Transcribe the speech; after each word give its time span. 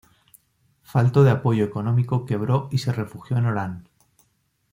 Falto 0.91 1.23
de 1.23 1.29
apoyo 1.29 1.63
económico, 1.63 2.25
quebró 2.25 2.69
y 2.71 2.79
se 2.79 2.91
refugió 2.91 3.37
en 3.37 3.45
Orán. 3.45 3.87